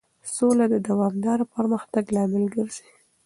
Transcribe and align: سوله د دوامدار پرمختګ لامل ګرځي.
سوله 0.35 0.65
د 0.73 0.75
دوامدار 0.87 1.39
پرمختګ 1.53 2.03
لامل 2.15 2.45
ګرځي. 2.55 2.87